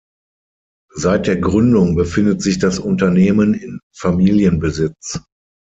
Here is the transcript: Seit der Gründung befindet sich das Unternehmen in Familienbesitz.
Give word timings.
Seit 0.95 1.27
der 1.27 1.37
Gründung 1.39 1.95
befindet 1.95 2.41
sich 2.41 2.57
das 2.57 2.79
Unternehmen 2.79 3.53
in 3.53 3.79
Familienbesitz. 3.95 5.21